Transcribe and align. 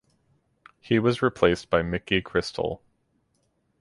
He 0.79 0.97
was 0.97 1.21
replaced 1.21 1.69
by 1.69 1.83
Micky 1.83 2.23
Crystal. 2.23 2.81